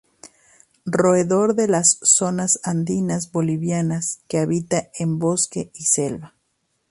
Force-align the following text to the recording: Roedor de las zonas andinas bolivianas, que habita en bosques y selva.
Roedor 0.87 1.53
de 1.53 1.67
las 1.67 1.99
zonas 2.01 2.59
andinas 2.63 3.31
bolivianas, 3.31 4.21
que 4.27 4.39
habita 4.39 4.89
en 4.97 5.19
bosques 5.19 5.69
y 5.75 5.83
selva. 5.83 6.33